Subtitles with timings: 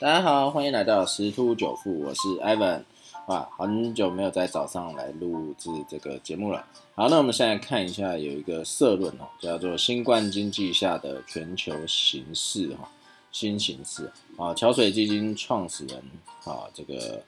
[0.00, 2.84] 大家好，欢迎来到十突九富，我是 Evan。
[3.26, 6.64] 啊，很久没有在早上来录制这个节目了。
[6.94, 12.88] 好，那我们现在看一下有一个社论哦，叫做《新冠经济下的全球形势》哈，
[13.32, 14.54] 新形势啊。
[14.54, 16.00] 桥水基金创始人
[16.44, 17.20] 啊，这个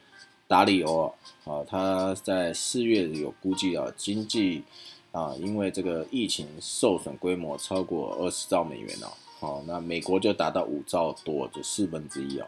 [0.47, 1.13] 达里欧
[1.45, 4.63] 啊，他在四月有估计啊，经济
[5.11, 9.11] 啊，因为这个疫情受损规模超过二十兆美元哦。
[9.41, 12.47] 好，那美国就达到五兆多，就四分之一哦。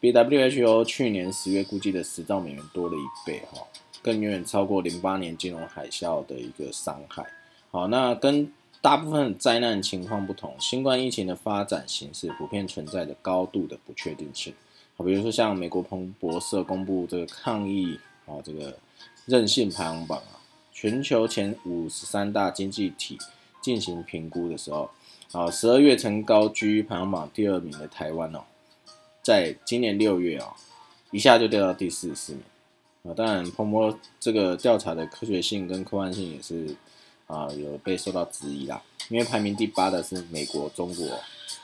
[0.00, 3.62] 比 WHO 去年十月估计的十兆美元多了一倍哈，
[4.02, 7.24] 更远远超过零八年金融海啸的一个伤害。
[7.70, 8.52] 好，那跟
[8.82, 14.52] 大部分灾难情况不同，新冠疫情的发展形势普遍存在着高度的不确定性。
[14.96, 18.76] 好，比如说像美国彭博社公布这个抗疫啊这个
[19.26, 23.16] 韧性排行榜啊，全球前五十三大经济体
[23.62, 24.90] 进行评估的时候，
[25.36, 28.42] 啊十二月曾高居排行榜第二名的台湾哦。
[29.22, 30.56] 在今年六月啊，
[31.10, 32.42] 一下就掉到第四十四名
[33.02, 33.12] 啊。
[33.14, 36.74] 当然，彭博这个调查的科学性跟客观性也是
[37.26, 38.82] 啊有被受到质疑啦。
[39.10, 41.06] 因为排名第八的是美国、中国，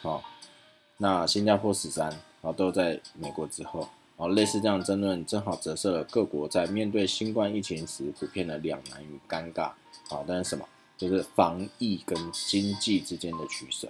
[0.03, 0.23] 好，
[0.99, 3.89] 那新加坡十三啊都在美国之后
[4.19, 4.29] 啊。
[4.29, 9.63] 类似这样争论，正好折射了各国在面对新冠疫情时普遍的两难与尴尬
[10.11, 10.23] 啊。
[10.27, 10.69] 但是什么？
[11.03, 13.89] 就是防疫跟经济之间的取舍。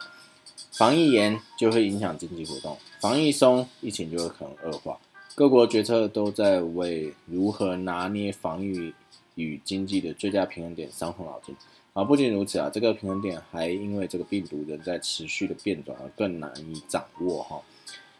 [0.71, 4.99] 防疫严就会影响经济活动，防疫松，疫情就会可能恶化。
[5.35, 8.95] 各国决策都在为如何拿捏防疫
[9.35, 11.55] 与经济的最佳平衡点伤透脑筋
[11.93, 12.03] 啊！
[12.03, 17.61] 不仅如此啊，这个平衡点还因为这个病毒仍在持续的变种而更难以掌握哈。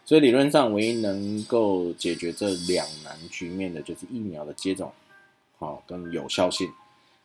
[0.05, 4.91] 所以理论上，唯一能够解决这两难局面的就是疫苗的接种，
[5.57, 6.69] 好跟有效性。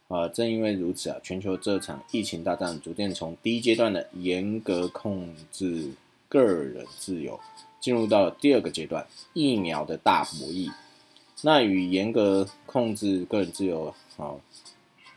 [0.08, 5.92] 啊，正因为如此啊，全球这场疫情大战逐渐从第一阶段的严格控制
[6.30, 7.38] 个人自由，
[7.78, 10.72] 进入到第二个阶段疫苗的大博弈。
[11.42, 14.34] 那与严格控制个人自由啊，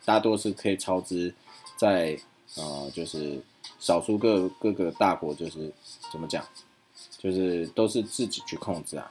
[0.03, 1.34] 大多是可以超支
[1.78, 2.19] 在
[2.57, 3.41] 呃，就是
[3.80, 5.72] 少数各各个大国，就是
[6.12, 6.46] 怎么讲，
[7.18, 9.09] 就是都是自己去控制啊。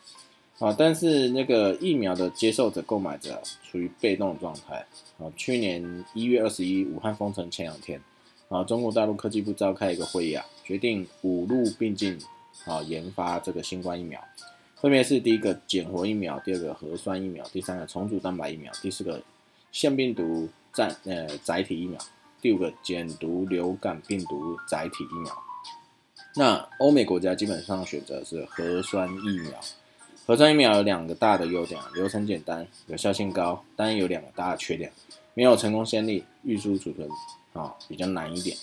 [0.60, 4.86] 啊，但是那个疫苗的接受者、购买者处于被动状态。
[5.18, 8.00] 啊，去年一月二十一，武汉封城前两天，
[8.48, 12.18] 啊，中国大陆科技部召开一个会议啊，决定五路并进，
[12.64, 14.22] 啊，研发这个新冠疫苗，
[14.76, 19.22] 分别是第一个减活疫苗，第二个核酸疫苗，第三个重组蛋白疫苗，第四个
[19.72, 21.98] 腺病毒载呃载体疫苗，
[22.40, 25.34] 第五个减毒流感病毒载体疫苗。
[26.36, 29.52] 那欧美国家基本上选择是核酸疫苗。
[30.30, 34.92] 核酸疫苗有两个大的优点啊，流程简单，有效性高，但有两个大的缺点，
[35.34, 37.08] 没有成功先例，运输储存
[37.52, 38.56] 啊比较难一点。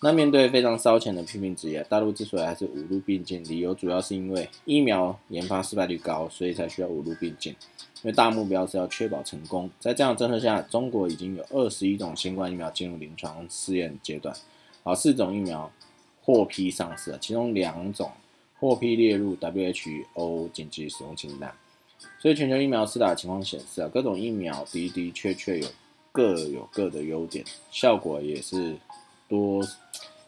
[0.00, 7.50] 那面对非常烧钱的批评职业，大陆之所以还是五路并进，理由主要是因为疫苗研发失败率高，所以才需要五路并进。
[7.50, 14.32] 因为大目标是要确保成功，在这样政策下，中国已经有二十一种新冠疫苗进入临床试验阶段，
[14.84, 15.68] 啊，四种疫苗
[16.22, 18.08] 获批上市，其中两种。
[18.62, 21.52] 获批列入 WHO 紧急使用清单，
[22.20, 25.66] 所以全球疫苗施打情况显示啊，各种疫苗的的确确有
[26.12, 28.76] 各有各的优点，效果也是
[29.28, 29.60] 多，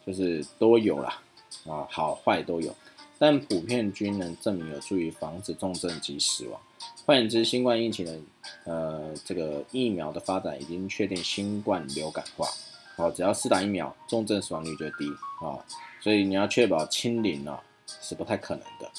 [0.05, 1.23] 就是都有啦，
[1.65, 2.75] 啊，好坏都有，
[3.21, 6.61] 但普遍均能证明有助于防止重症及死亡。
[7.07, 8.19] 换言之，新冠疫情的
[8.65, 12.49] 呃这个疫苗的发展已经确定新冠流感化，
[12.97, 15.09] 好，只要施打疫苗，重症死亡率就低
[15.41, 15.63] 啊，
[16.01, 17.63] 所以你要确保清零啊。
[17.87, 18.91] 是不太可能的，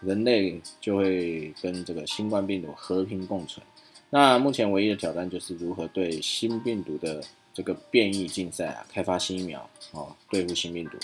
[0.00, 3.64] 人类就会跟这个新冠病毒和平共存。
[4.10, 7.22] 那目前唯一的挑战就是如何对新病毒的
[7.54, 9.60] 这个变异竞赛啊，开发新疫苗
[9.92, 10.98] 啊，对付新病毒。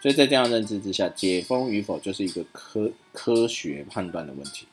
[0.00, 4.66] 所以在这样认知之下，解封与否就是一个科科学判断的问题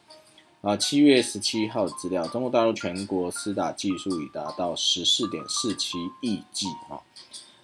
[0.62, 0.76] 啊。
[0.76, 7.00] 七月十七号资料，中国大陆全国施打技术已达到十四点四七亿剂啊。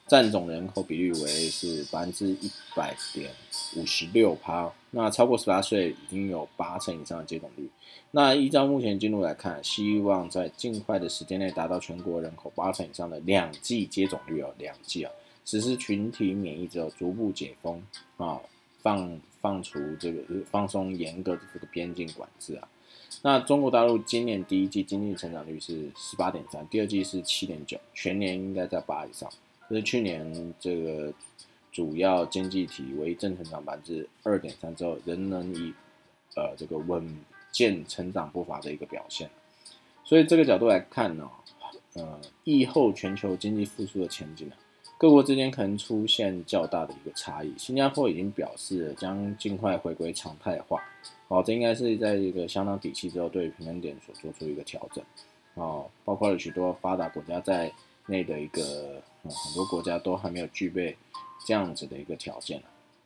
[0.08, 3.30] 占总人口比率为是百分之一百点
[3.76, 7.70] 五十六趴，那超过十八岁已经有八成以上的接种率。
[8.12, 15.12] 那依照目前进度来看，希望在尽快的时间内达到全国人口八成以上的两剂接种率哦，两剂啊，
[15.44, 17.84] 实施群体免疫之后逐步解封
[18.16, 18.40] 啊，
[18.82, 22.66] 放放除这个放松严格的这个边境管制啊。
[23.24, 29.30] 那中国大陆今年第一季经济成长率是十八点三，第二季是七点九，全年应该在八以上。
[29.76, 31.14] 是去年这个
[31.72, 35.74] 主要经济体为正成长百分之二点三之后，仍能以
[36.36, 37.18] 呃这个稳
[37.52, 39.30] 健成长步伐的一个表现。
[40.04, 41.30] 所以这个角度来看呢，
[41.94, 44.56] 呃，疫后全球经济复苏的前景呢，
[44.98, 47.54] 各国之间可能出现较大的一个差异。
[47.58, 50.82] 新加坡已经表示将尽快回归常态化，
[51.28, 55.04] 哦，这应该是在一个相当底气之后，对平衡点所做出一个调整，
[55.56, 57.72] 哦，包括了许多发达国家在
[58.06, 60.96] 内的一个，很多国家都还没有具备
[61.46, 62.62] 这样子的一个条件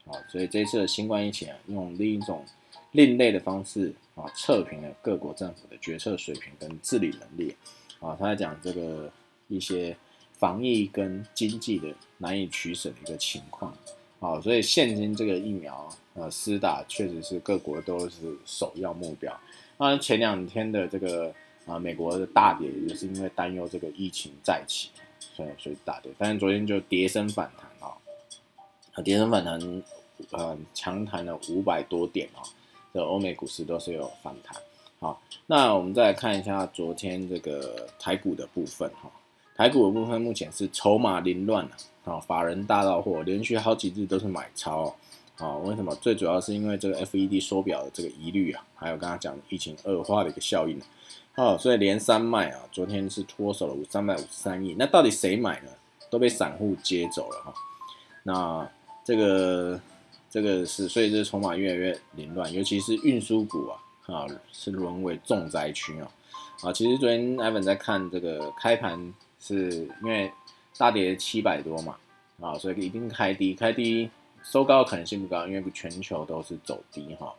[0.05, 2.45] 啊，所以这次的新冠疫情啊，用另一种
[2.91, 7.55] 另类的方式啊，测评了各国政府的决策水平跟治理能力，
[7.99, 9.11] 啊，他在讲这个
[9.47, 9.95] 一些
[10.33, 11.87] 防疫跟经济的
[12.17, 13.75] 难以取舍的一个情况。
[14.19, 19.35] 啊，所以现今这个疫苗，呃，施打确实是各国都是首要目标。
[19.79, 21.33] 当然，前两天的这个
[21.65, 24.91] 啊，美国的大跌也是因为担忧这个疫情再起，
[25.35, 26.11] 所以所以大跌。
[26.17, 27.95] 但是昨天就跌升反弹啊，
[28.93, 29.59] 啊，跌升反弹，
[30.31, 32.41] 呃，强弹了五百多点啊，
[32.93, 34.55] 这欧美股市都是有反弹。
[34.99, 39.09] 好，那我们再来看一下昨天这个台股的部分哈。
[39.55, 41.67] 台股的部分目前是筹码凌乱
[42.03, 44.95] 啊，法人大到货，连续好几日都是买超
[45.41, 45.57] 啊。
[45.57, 45.93] 为什么？
[45.95, 50.79] 最主要是因为这个 FED 缩表的这个疑虑啊，还有刚刚讲疫情恶化的一个效应
[51.35, 54.75] 啊，所以连三卖啊，昨天是脱手了五三百五十三亿。
[54.77, 55.69] 那到底谁买呢？
[56.09, 57.53] 都被散户接走了哈。
[58.23, 58.69] 那
[59.03, 59.79] 这个
[60.29, 66.11] 这个是，所以这筹码越来越凌乱，尤其是运输股啊，啊是沦为重灾区啊。
[66.61, 69.13] 啊，其实昨天 Evan 在看这个开盘。
[69.43, 70.31] 是因为
[70.77, 71.95] 大跌七百多嘛，
[72.39, 74.07] 啊，所以一定开低，开低
[74.43, 77.33] 收高的可能性不高，因为全球都是走低哈，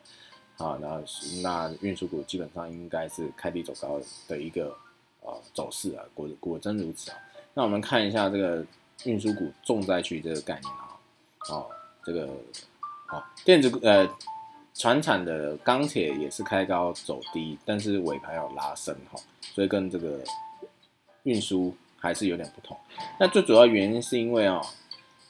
[0.59, 1.03] 啊，那
[1.43, 4.75] 那运输股基本上应该是开低走高的一个
[5.21, 7.17] 呃走势啊，果果真如此啊。
[7.55, 8.65] 那我们看一下这个
[9.05, 10.97] 运输股重灾区这个概念啊，
[11.51, 11.71] 哦，
[12.05, 12.27] 这个
[13.11, 14.09] 哦电子呃
[14.75, 20.19] 船产的钢铁也是开高走低，但是尾盘有拉升哈，所以跟这个
[21.25, 21.75] 运输。
[22.05, 22.77] 还是有点不同，
[23.17, 24.61] 那最主要原因是因为哦，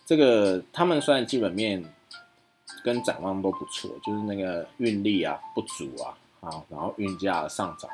[0.05, 1.83] 这个他们虽然基本面
[2.85, 7.91] 跟展望都不错，就是那个运力啊不足啊，啊，然后运价上涨，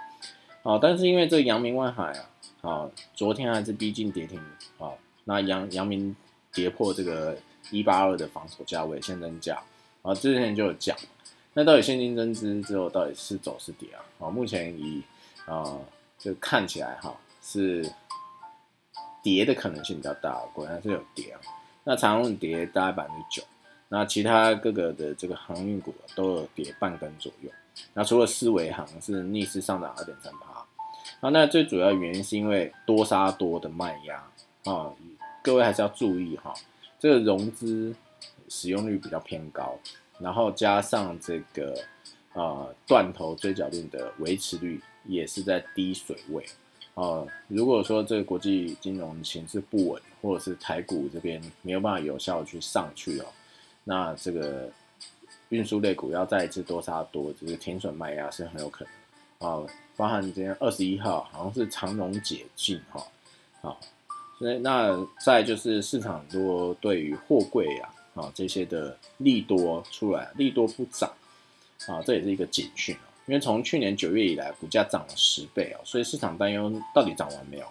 [0.63, 4.41] 啊，但是因为这个阳明万海啊，啊，昨天还是逼近跌停
[4.79, 4.91] 啊，
[5.25, 6.15] 那阳阳明
[6.53, 7.37] 跌破这个
[7.71, 9.63] 一八二的防守价位，现增价，
[10.03, 10.97] 啊，之前就有讲，
[11.55, 14.01] 那到底现金增资之后到底是走是跌啊？
[14.19, 15.03] 啊，目前以
[15.47, 15.79] 啊，
[16.19, 17.91] 就看起来哈是。
[19.21, 21.41] 跌的可能性比较大，果然是有跌啊。
[21.89, 23.43] 那长荣跌大概百分之九，
[23.89, 27.51] 那其他各个的这个航运股都有跌半根左右。
[27.95, 30.67] 那除了思维航是逆势上涨二点三趴，
[31.27, 34.23] 啊，那最主要原因是因为多杀多的卖压
[34.71, 34.93] 啊，
[35.43, 36.53] 各位还是要注意哈，
[36.99, 37.95] 这个融资
[38.51, 39.79] 使用率比较偏高，
[40.19, 41.75] 然后加上这个
[42.35, 46.45] 呃断头追缴令的维持率也是在低水位。
[46.99, 53.27] 哦，如果说这个国际金融形势不稳，或者是台股这边没有办法有效去上去哦，
[53.85, 54.69] 那这个
[55.51, 58.85] 运输类股要再一次多杀多，就是停损卖压是很有可
[59.39, 59.65] 能啊。
[59.97, 63.07] 包含今天二十一号好像是长荣解禁哈，
[63.61, 63.79] 好，
[64.41, 71.09] 所以那再就是市场多对于货柜啊啊这些的利多出来，利多不涨
[71.87, 72.97] 啊，这也是一个警讯。
[73.29, 77.67] 因为从去年九月以来，股价涨了十倍哦，所以市场担忧到底涨完没有？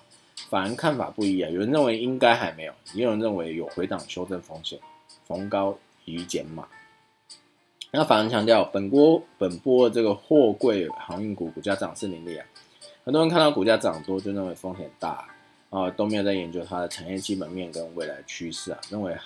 [0.50, 4.80] 法人看法不一啊，有人认为应该还没有，也有人认为有回档修正风险，
[5.26, 5.76] 逢高
[6.06, 6.68] 宜减码。
[7.90, 12.46] 那法人强调，本波本波这个货柜航运股股价涨势凌厉啊，
[13.04, 15.28] 很多人看到股价涨多就认为风险大
[15.72, 19.18] 啊，都没有在研究它的产业基本面跟未来趋势啊，认为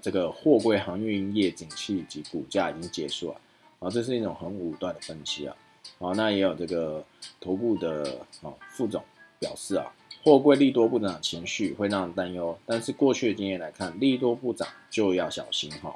[0.00, 3.40] 这个货柜航运业景气及股价已经结束了。
[3.78, 5.54] 啊这是一种很武断的分析啊，
[5.98, 7.04] 好，那也有这个
[7.40, 9.02] 头部的啊副总
[9.38, 9.86] 表示啊，
[10.24, 15.94] 货柜利多不涨情绪会让人担忧，但是过去的经验来看，利多不涨就要小心哈，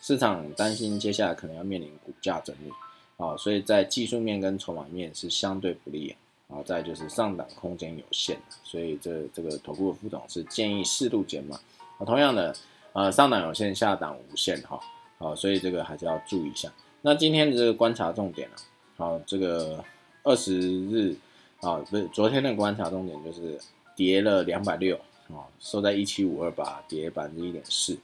[0.00, 2.70] 市场担心接下来可能要面临股价整理
[3.16, 6.14] 啊，所以在技术面跟筹码面是相对不利
[6.46, 11.58] 啊，再就是上档空间有限，所以这这个头部的副总是建议适度减码
[11.98, 12.54] 啊，同样的
[12.92, 14.78] 呃上档有限，下档无限哈，
[15.18, 16.72] 好，所以这个还是要注意一下。
[17.00, 18.56] 那今天的这个观察重点啊，
[18.96, 19.84] 好，这个
[20.24, 21.14] 二十日
[21.60, 23.56] 啊，不是昨天的观察重点就是
[23.94, 24.96] 跌了两百六
[25.28, 27.96] 啊，收在一七五二八，跌百分之一点四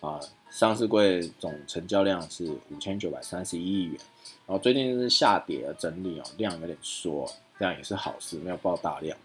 [0.00, 3.94] 啊，上市柜总成交量是五千九百三十一亿元，
[4.46, 7.26] 然后最近是下跌整理哦，量有点缩，
[7.58, 9.16] 这样也是好事，没有爆大量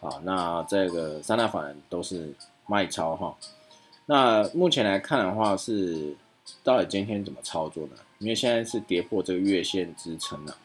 [0.00, 0.20] 啊。
[0.22, 2.32] 那这个三大法人都是
[2.68, 3.36] 卖超哈，
[4.06, 6.14] 那目前来看的话是。
[6.64, 7.92] 到底今天怎么操作呢？
[8.22, 10.56] 因为现在是跌破这个月线支撑了，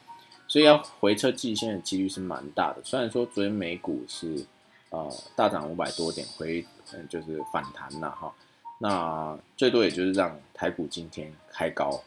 [0.48, 2.82] 所以要回撤季线的几率是蛮大的。
[2.84, 4.46] 虽然说昨天美股是
[4.92, 8.32] 呃大涨五百多点，回嗯就是反弹了哈，
[8.78, 12.00] 那最多也就是让台股今天开高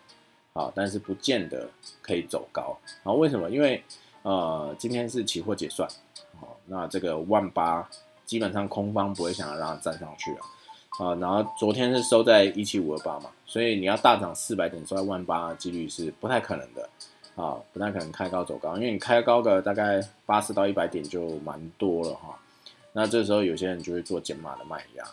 [0.53, 1.69] 好，但是不见得
[2.01, 2.79] 可以走高。
[3.03, 3.51] 好，为什么？
[3.51, 3.83] 因为
[4.23, 5.89] 呃，今天是期货结算，
[6.41, 7.89] 好，那这个万八
[8.25, 10.41] 基本上空方不会想要让它站上去了。
[11.01, 16.87] 啊，然后昨天是收在一七五二八嘛，所以你要大涨四百点收在万八，几率是不太可能的，
[17.37, 22.39] 啊，不太可能开高走高，因为你开高个大概八十到一百点就蛮多了哈，
[22.93, 25.05] 那这时候有些人就会做减码的卖压，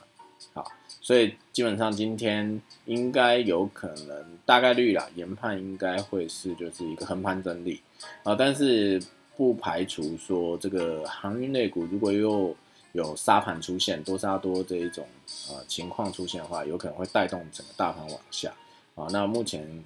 [0.53, 7.81] 好，所以基本上今天应该有可能大概率啦，研判应该会是就是一个横盘整理，
[8.23, 9.01] 啊，但是
[9.37, 12.53] 不排除说这个航运类股如果又
[12.97, 15.05] 有沙盘出现多杀多这一种
[15.51, 18.51] 呃情况出现的话，有可能会带动整个大盘往下
[18.95, 19.05] 啊。
[19.11, 19.85] 那目前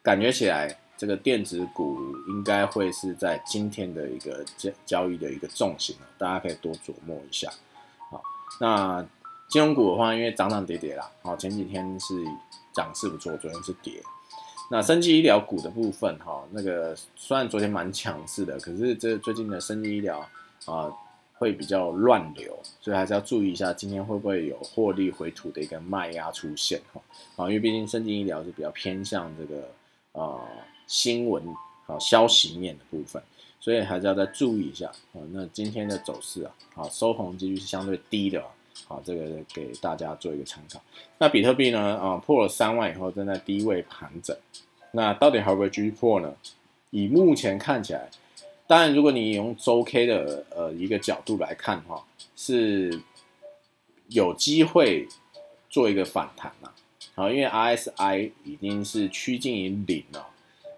[0.00, 7.50] 感觉起来，这个电子股应该会是在今天的一个交交易的一个重心大家可以多琢磨一下。
[8.12, 8.22] 好，
[8.60, 9.04] 那
[9.48, 12.14] 金融股的话，因为涨涨跌跌啦，好前几天是
[12.72, 14.00] 涨势不错，昨天是跌。
[14.70, 20.20] 那生技医疗股的部分哈，那个虽然昨天蛮强势的，可是这最近的生技医疗
[20.66, 20.88] 啊。
[21.40, 27.00] 会比较乱流，所以还是要注意一下，今天会不会有获利回吐的一个卖压出现哈？
[27.36, 29.66] 啊，因为毕竟生技医疗是比较偏向这个
[30.12, 30.38] 呃
[30.86, 31.42] 新闻
[31.86, 33.22] 啊消息面的部分，
[33.58, 35.24] 所以还是要再注意一下啊。
[35.32, 38.42] 那今天的走势啊，啊收红几率是相对低的
[38.86, 40.78] 啊，这个给大家做一个参考。
[41.16, 44.36] 那比特币呢啊破了三万以后正在低位盘整，
[44.92, 46.34] 那到底还会不会继续破呢？
[46.90, 48.10] 以目前看起来。
[48.70, 53.02] 当然，如果你用周 K 的呃一个角度来看的话，是
[54.06, 55.08] 有机会
[55.68, 56.70] 做一个反弹嘛？
[57.16, 60.24] 好，因为 RSI 已经是趋近于零了，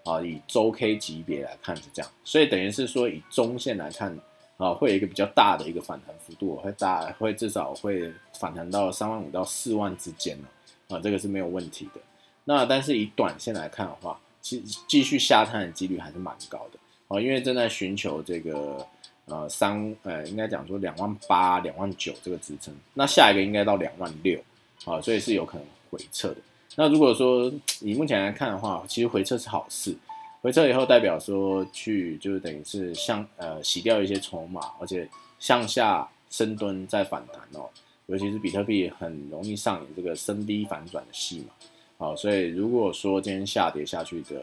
[0.05, 4.17] 啊，以周 K 级别来看是这样，所以等于是说以中线来看，
[4.57, 12.01] 啊，会有一个比较大的一个反弹幅度，会大，会至少会反弹到三万五到四万之间了，啊，这个是没有问题的。
[12.45, 16.79] 那但是以短线来看的话，其继续下探的几率还是蛮高的。
[17.13, 18.83] 哦，因为正在寻求这个
[19.25, 24.39] 呃三呃，应该讲说两万八、两万九这个支撑，那下一个应该到两万六，
[24.85, 26.37] 啊，所以是有可能回撤的。
[26.75, 29.95] 那如果说以目前来看的话，其实回撤是好事，
[30.41, 37.69] 回撤以后代表说去就是等于是向呃洗掉一些筹码，而且向下深蹲再反弹哦，
[38.07, 41.53] 尤其是比特币很容易上演这个升低反转的戏嘛，
[41.99, 44.41] 好，所以如果说今天下跌下去的。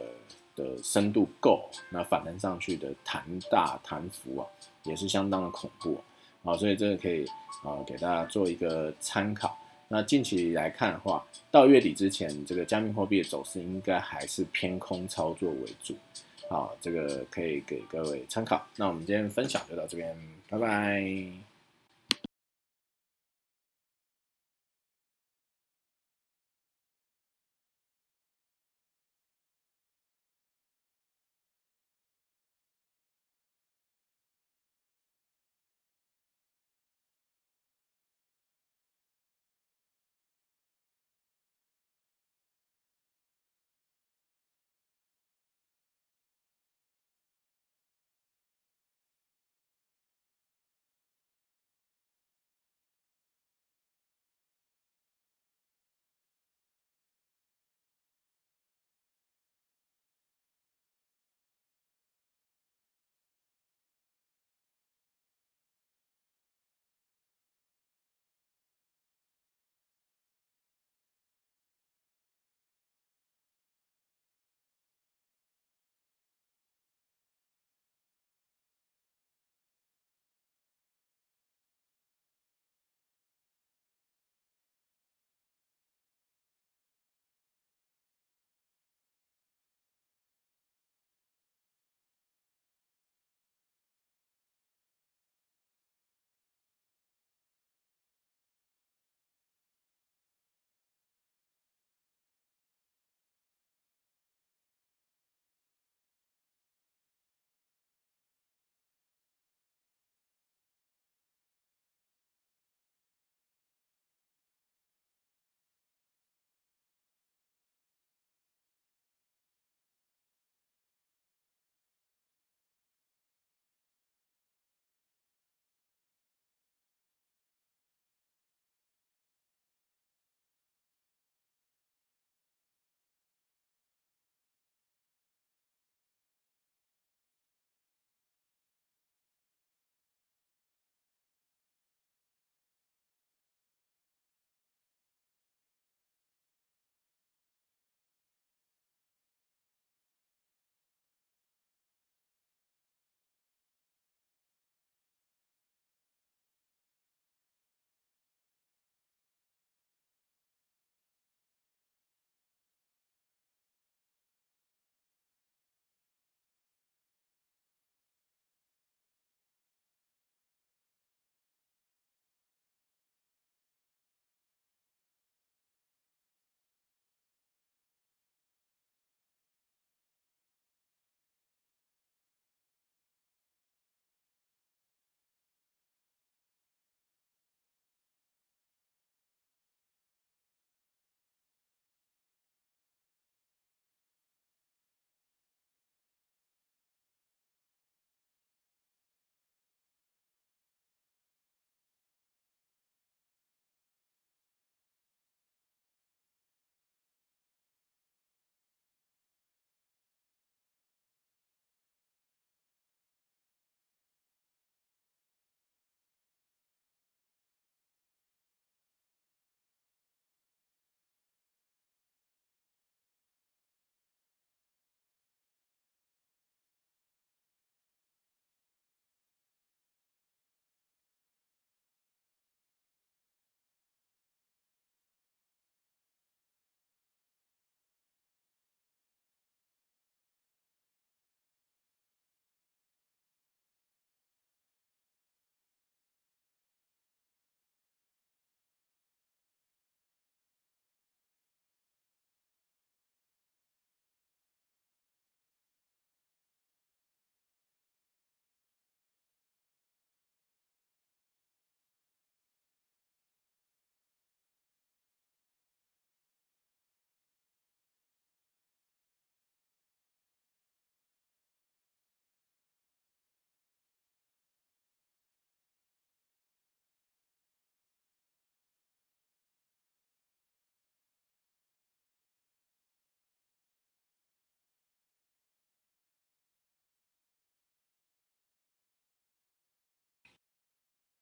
[0.60, 4.46] 的深度够，那反弹上去的弹大弹幅啊，
[4.84, 5.98] 也是相当的恐怖
[6.44, 7.24] 啊，所以这个可以
[7.62, 9.56] 啊给大家做一个参考。
[9.88, 15.96] 那近期来看的话，到月底之前，这个加密货币的走势应该还是偏空操作为主，
[16.48, 18.64] 好，这个可以给各位参考。
[18.76, 20.16] 那我们今天分享就到这边，
[20.48, 21.49] 拜拜。